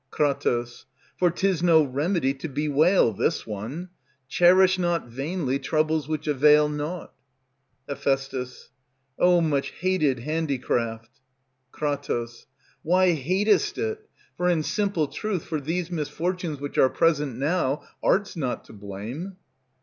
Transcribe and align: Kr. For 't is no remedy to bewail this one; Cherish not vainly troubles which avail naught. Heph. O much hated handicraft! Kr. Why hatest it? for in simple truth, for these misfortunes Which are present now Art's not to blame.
Kr. 0.09 0.31
For 1.15 1.29
't 1.29 1.47
is 1.47 1.61
no 1.61 1.83
remedy 1.83 2.33
to 2.33 2.49
bewail 2.49 3.13
this 3.13 3.45
one; 3.45 3.89
Cherish 4.27 4.79
not 4.79 5.07
vainly 5.09 5.59
troubles 5.59 6.07
which 6.07 6.25
avail 6.25 6.67
naught. 6.69 7.13
Heph. 7.87 8.07
O 9.19 9.41
much 9.41 9.69
hated 9.69 10.21
handicraft! 10.21 11.19
Kr. 11.71 11.93
Why 12.81 13.11
hatest 13.13 13.77
it? 13.77 14.09
for 14.37 14.49
in 14.49 14.63
simple 14.63 15.05
truth, 15.07 15.43
for 15.43 15.61
these 15.61 15.91
misfortunes 15.91 16.59
Which 16.59 16.79
are 16.79 16.89
present 16.89 17.37
now 17.37 17.83
Art's 18.01 18.35
not 18.35 18.65
to 18.65 18.73
blame. 18.73 19.35